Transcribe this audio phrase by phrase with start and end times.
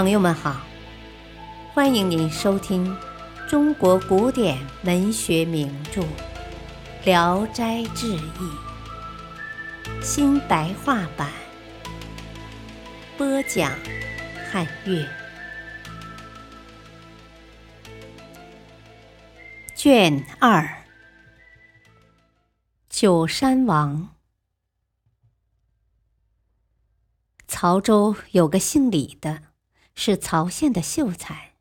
[0.00, 0.62] 朋友们好，
[1.74, 2.96] 欢迎您收听
[3.46, 6.00] 中国古典文学名著
[7.04, 8.18] 《聊斋志异》
[10.02, 11.30] 新白话版，
[13.18, 13.70] 播讲
[14.50, 15.06] 汉乐，
[19.76, 20.62] 卷二
[22.88, 23.96] 《九山王》。
[27.46, 29.49] 曹州有个姓李的。
[29.94, 31.52] 是曹县的秀才，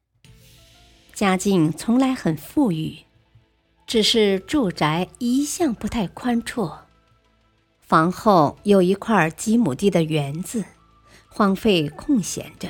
[1.14, 3.00] 家境从来很富裕，
[3.86, 6.78] 只是住宅一向不太宽绰。
[7.82, 10.64] 房后有一块几亩地的园子，
[11.28, 12.70] 荒废空闲着。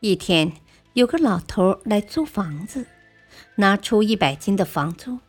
[0.00, 0.52] 一天，
[0.94, 2.86] 有个老头来租房子，
[3.56, 5.20] 拿出一百金的房租。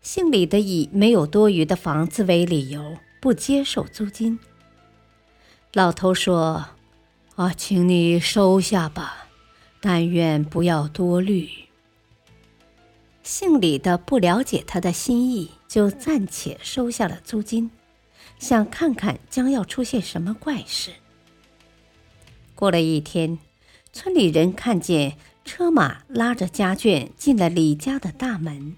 [0.00, 4.40] 姓李的以没有多余的房子为理由，不接受租金。
[5.74, 6.70] 老头说。
[7.36, 9.26] 啊，请你收下吧，
[9.80, 11.48] 但愿不要多虑。
[13.22, 17.70] 姓李的不了解他的心意，就暂且收下了租金，
[18.38, 20.90] 想看看将要出现什么怪事。
[22.54, 23.38] 过了一天，
[23.92, 28.76] 村里人看见车马拉着家眷进了李家的大门，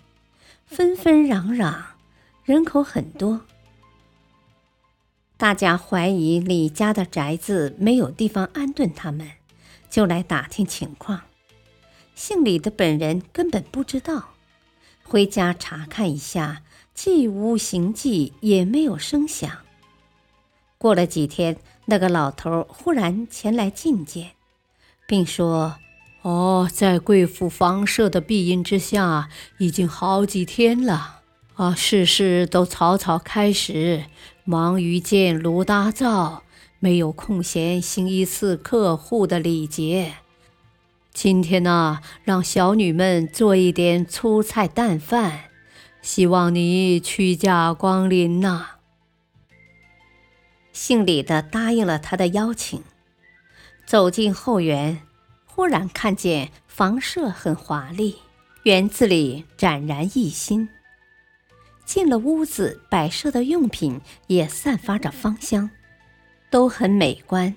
[0.64, 1.82] 纷纷攘攘，
[2.44, 3.40] 人口很多。
[5.36, 9.32] 大家怀疑李家的宅子没有地方安顿他们，
[9.90, 11.22] 就来打听情况。
[12.14, 14.34] 姓李的本人根本不知道，
[15.02, 16.62] 回家查看一下，
[16.94, 19.50] 既无行迹，也没有声响。
[20.78, 24.32] 过了几天，那个老头忽然前来觐见，
[25.06, 25.78] 并说
[26.22, 31.22] ：“哦，在贵府房舍的庇荫之下，已经好几天了。
[31.54, 34.04] 啊，事事都草草开始。”
[34.46, 36.42] 忙于建炉搭灶，
[36.78, 40.16] 没有空闲行一次客户的礼节。
[41.14, 45.44] 今天呢，让小女们做一点粗菜淡饭，
[46.02, 48.72] 希望你屈驾光临呐。
[50.74, 52.82] 姓李的答应了他的邀请，
[53.86, 55.00] 走进后园，
[55.46, 58.16] 忽然看见房舍很华丽，
[58.64, 60.68] 园子里展然一新。
[61.84, 65.70] 进了屋子，摆设的用品也散发着芳香，
[66.50, 67.54] 都很美观。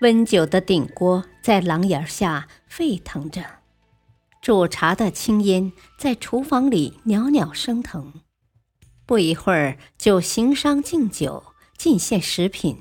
[0.00, 3.42] 温酒的鼎锅在廊檐下沸腾着，
[4.42, 8.12] 煮茶的青烟在厨房里袅袅升腾。
[9.06, 11.42] 不一会儿，就行商敬酒，
[11.78, 12.78] 进献食品，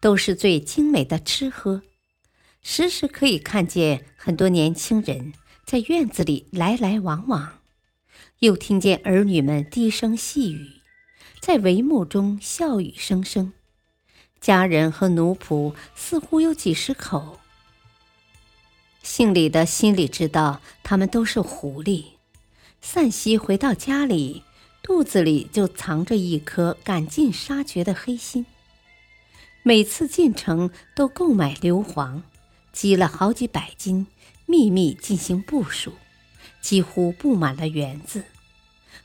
[0.00, 1.82] 都是最精美的吃喝。
[2.62, 5.32] 时时可以看见很多年轻人
[5.66, 7.57] 在院子里来来往往。
[8.40, 10.80] 又听见儿女们低声细语，
[11.40, 13.52] 在帷幕中笑语声声。
[14.40, 17.40] 家人和奴仆似乎有几十口。
[19.02, 22.04] 姓李的心里知道，他们都是狐狸。
[22.80, 24.44] 散席回到家里，
[24.82, 28.46] 肚子里就藏着一颗赶尽杀绝的黑心。
[29.64, 32.22] 每次进城都购买硫磺，
[32.72, 34.06] 积了好几百斤，
[34.46, 35.94] 秘密进行部署。
[36.68, 38.24] 几乎布满了园子，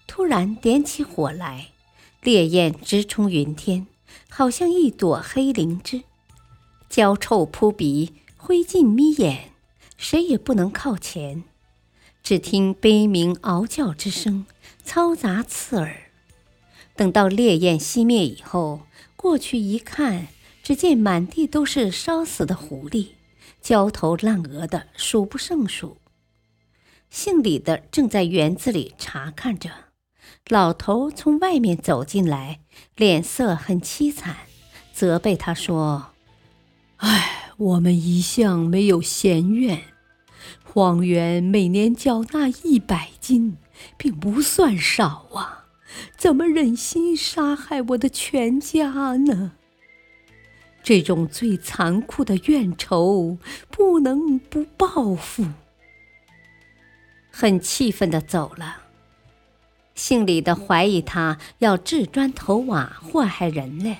[0.05, 1.69] 突然点起火来，
[2.21, 3.87] 烈焰直冲云天，
[4.27, 6.03] 好像一朵黑灵芝，
[6.89, 9.51] 焦臭扑鼻，灰烬眯眼，
[9.95, 11.45] 谁也不能靠前。
[12.21, 14.45] 只听悲鸣嗷叫之声，
[14.85, 16.11] 嘈杂刺耳。
[16.97, 18.81] 等到烈焰熄灭以后，
[19.15, 20.27] 过去一看，
[20.61, 23.11] 只见满地都是烧死的狐狸，
[23.61, 25.95] 焦头烂额的，数不胜数。
[27.13, 29.69] 姓李的正在园子里查看着，
[30.49, 32.61] 老头从外面走进来，
[32.95, 34.35] 脸色很凄惨，
[34.91, 36.07] 责备他说
[36.97, 39.83] ：“哎，我们一向没有闲怨，
[40.63, 43.57] 荒原每年缴纳一百金，
[43.95, 45.65] 并不算少啊，
[46.17, 49.51] 怎么忍心杀害我的全家呢？
[50.81, 53.37] 这种最残酷的怨仇，
[53.69, 55.45] 不能不报复。”
[57.35, 58.83] 很气愤的走了。
[59.95, 63.97] 姓李的怀疑他要掷砖投瓦祸害人类，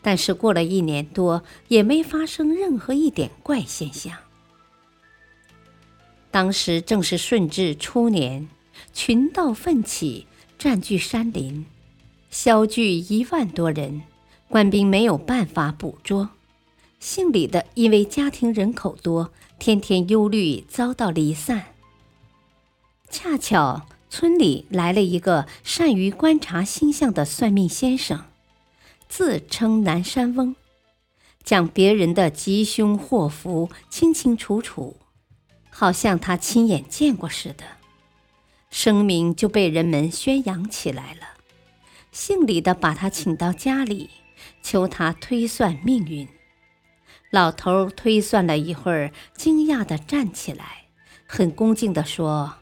[0.00, 4.16] 但是过了一年多也没发生任何一点怪现象。
[6.30, 8.48] 当时正是顺治初年，
[8.92, 10.26] 群盗奋起，
[10.56, 11.66] 占据山林，
[12.30, 14.02] 消聚一万多人，
[14.48, 16.30] 官兵没有办法捕捉。
[17.00, 21.73] 姓李的因为家庭人口多，天天忧虑遭到离散。
[23.14, 28.24] 恰巧村里来了一个善于观察星象的算命先生，
[29.08, 30.56] 自称南山翁。
[31.44, 34.96] 将别人的吉凶祸福清清楚楚，
[35.70, 37.64] 好像他亲眼见过似的，
[38.68, 41.20] 声名就被人们宣扬起来了。
[42.10, 44.10] 姓李的把他请到家里，
[44.60, 46.26] 求他推算命运。
[47.30, 50.86] 老头推算了一会儿，惊讶地站起来，
[51.28, 52.54] 很恭敬地说：“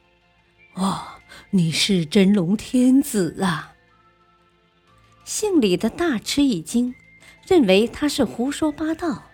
[0.75, 1.01] 哦，
[1.51, 3.75] 你是真龙天子啊！”
[5.25, 6.95] 姓李的大吃一惊，
[7.47, 9.25] 认为他是胡说八道。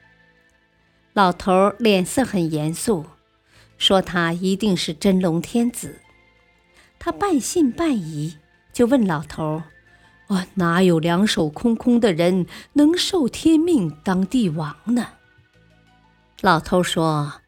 [1.14, 3.06] 老头脸色很严肃，
[3.76, 6.00] 说他一定是真龙天子。
[6.98, 8.36] 他半信半疑，
[8.72, 9.62] 就问老头
[10.28, 15.08] ：“哦，哪有两手空空的人能受天命当帝王呢？”
[16.42, 17.40] 老头说：“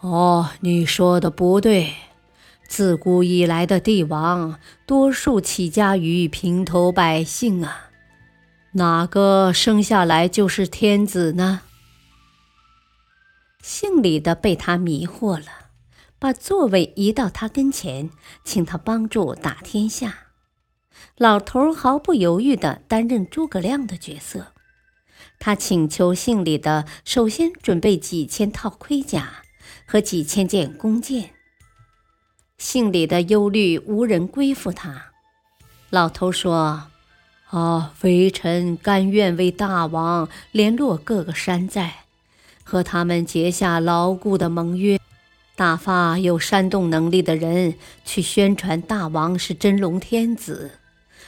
[0.00, 1.94] 哦，你说的不对。
[2.66, 7.90] 自古以来的帝王，多数起家于平头百姓啊，
[8.72, 11.60] 哪个生下来就是天子呢？”
[13.62, 15.46] 姓李的被他迷惑了，
[16.18, 18.10] 把座位移到他跟前，
[18.44, 20.18] 请他帮助打天下。
[21.16, 24.52] 老头毫不犹豫地担任诸葛亮的角色。
[25.38, 29.42] 他请求姓李的首先准备几千套盔甲
[29.86, 31.33] 和几千件弓箭。
[32.58, 35.12] 姓李的忧虑无人归附他。
[35.90, 36.84] 老头说
[37.50, 42.04] ：“啊，微臣甘愿为大王联络各个山寨，
[42.62, 44.98] 和他们结下牢固的盟约，
[45.54, 47.74] 打发有煽动能力的人
[48.04, 50.78] 去宣传大王是真龙天子。”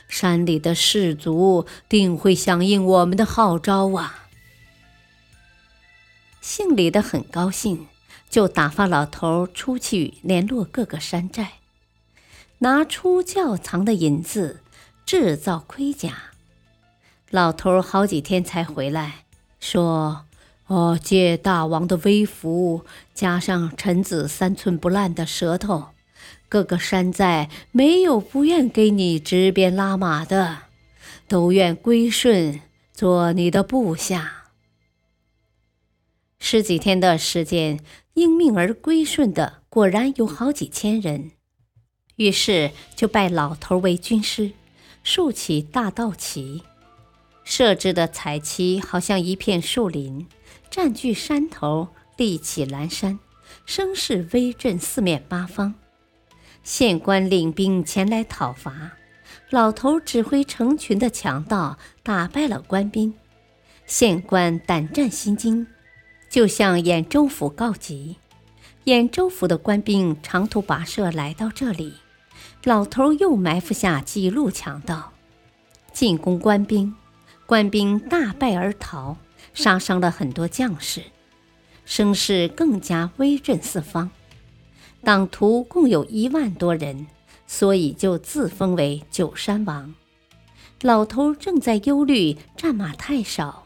[0.09, 4.29] 山里的士族定会响应我们的号召啊！
[6.41, 7.89] 姓李的很高兴，
[8.29, 11.55] 就打发老头出去联络各个山寨，
[12.59, 14.61] 拿出窖藏的银子
[15.05, 16.33] 制造盔甲。
[17.31, 19.25] 老头好几天才回来，
[19.59, 20.27] 说
[20.67, 22.85] ：“哦，借大王的威福，
[23.15, 25.89] 加上臣子三寸不烂的舌头。”
[26.49, 30.59] 各个山寨没有不愿给你执鞭拉马的，
[31.27, 32.61] 都愿归顺
[32.93, 34.45] 做你的部下。
[36.39, 37.81] 十几天的时间，
[38.17, 41.33] 应命而归顺的果然有好几千人。
[42.17, 44.53] 于是就拜老头为军师，
[45.05, 46.63] 竖起大道旗，
[47.45, 50.27] 设置的彩旗好像一片树林，
[50.71, 53.19] 占据山头，立起蓝山，
[53.67, 55.75] 声势威震四面八方。
[56.63, 58.93] 县官领兵前来讨伐，
[59.51, 63.13] 老头指挥成群的强盗打败了官兵，
[63.85, 65.67] 县官胆战心惊，
[66.37, 68.17] 就向兖州府告急。
[68.85, 71.95] 兖州府的官兵长途跋涉来到这里，
[72.65, 75.15] 老头又埋伏下几路强盗，
[75.95, 76.95] 进攻官兵，
[77.47, 79.17] 官兵大败而逃，
[79.55, 81.05] 杀伤了很多将士，
[81.87, 84.11] 声势更加威震四方。
[85.03, 87.07] 党徒共有一万多人，
[87.47, 89.95] 所以就自封为九山王。
[90.83, 93.66] 老头正在忧虑战马太少，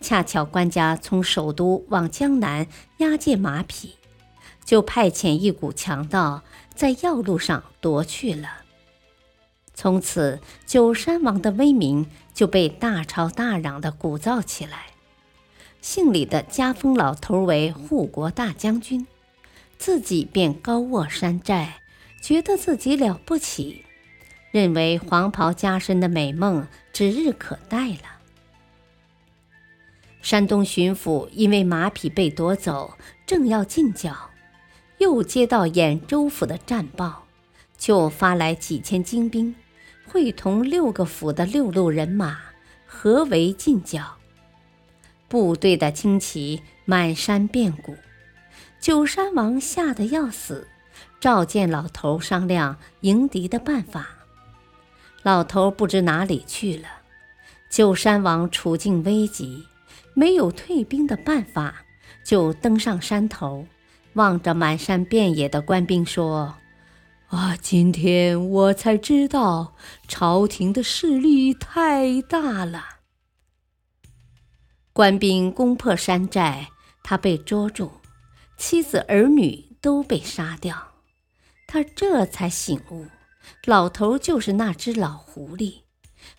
[0.00, 2.66] 恰巧官家从首都往江南
[2.98, 3.96] 押解马匹，
[4.64, 6.42] 就派遣一股强盗
[6.74, 8.48] 在要路上夺去了。
[9.74, 14.86] 从此，九山王的威名就被大吵大嚷地鼓噪起来。
[15.80, 19.06] 姓李的加封老头为护国大将军。
[19.78, 21.80] 自己便高卧山寨，
[22.20, 23.84] 觉得自己了不起，
[24.50, 28.17] 认为黄袍加身的美梦指日可待了。
[30.20, 32.94] 山东巡抚因为马匹被夺走，
[33.26, 34.30] 正要进剿，
[34.98, 37.24] 又接到兖州府的战报，
[37.76, 39.54] 就发来几千精兵，
[40.06, 42.38] 会同六个府的六路人马
[42.86, 44.16] 合围进剿。
[45.28, 47.96] 部队的旌旗满山遍谷。
[48.80, 50.68] 九山王吓得要死，
[51.20, 54.08] 召见老头商量迎敌的办法。
[55.22, 56.88] 老头不知哪里去了。
[57.68, 59.66] 九山王处境危急，
[60.18, 61.84] 没有退兵的办法，
[62.24, 63.68] 就登上山头，
[64.14, 66.56] 望着满山遍野的官兵说
[67.30, 69.76] ：“啊，今天我才知道
[70.08, 72.84] 朝廷的势力太大了。”
[74.92, 76.70] 官兵攻破山寨，
[77.04, 77.92] 他被捉住。
[78.56, 80.94] 妻子儿女都被杀掉，
[81.68, 83.06] 他这才醒悟，
[83.66, 85.82] 老头就是那只老狐狸，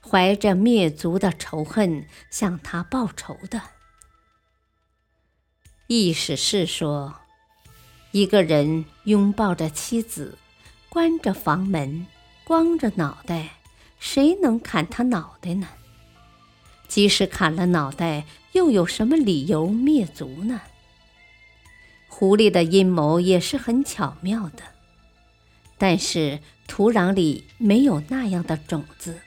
[0.01, 3.61] 怀着灭族的仇恨向他报仇的。
[5.87, 7.15] 意思是说，
[8.11, 10.37] 一个人拥抱着妻子，
[10.87, 12.05] 关着房门，
[12.43, 13.57] 光着脑袋，
[13.99, 15.67] 谁能砍他脑袋呢？
[16.87, 20.61] 即使砍了脑袋，又有什么理由灭族呢？
[22.07, 24.63] 狐狸的阴谋也是很巧妙的，
[25.77, 29.21] 但是土壤里没有那样的种子，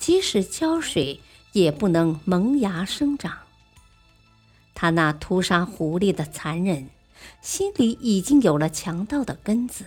[0.00, 1.20] 即使浇水
[1.52, 3.38] 也不能萌芽生长。
[4.74, 6.88] 他那屠杀狐狸的残忍，
[7.42, 9.84] 心里已经有了强盗的根子，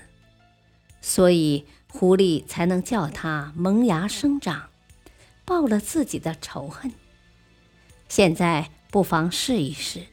[1.01, 4.69] 所以狐狸才能叫他萌芽生长，
[5.43, 6.93] 报了自己的仇恨。
[8.07, 10.03] 现在不妨试一试。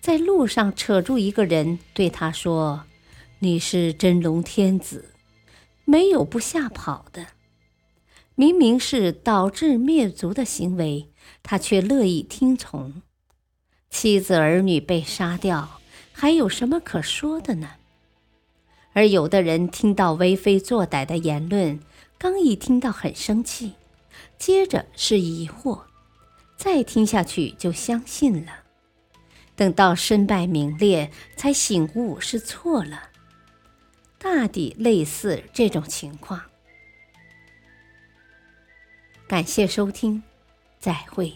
[0.00, 2.84] 在路上扯住一个人，对他说
[3.40, 5.10] ：“你是真龙天子，
[5.84, 7.26] 没有不吓跑的。”
[8.38, 11.10] 明明是导致灭族的行为，
[11.42, 13.00] 他却乐意听从。
[13.88, 15.80] 妻子儿女被杀掉，
[16.12, 17.76] 还有什么可说的呢？
[18.92, 21.80] 而有的人听到为非作歹的言论，
[22.18, 23.72] 刚一听到很生气，
[24.36, 25.84] 接着是疑惑，
[26.58, 28.52] 再听下去就相信了。
[29.54, 33.04] 等到身败名裂，才醒悟是错了。
[34.18, 36.42] 大抵类似这种情况。
[39.28, 40.22] 感谢收听，
[40.78, 41.32] 再会。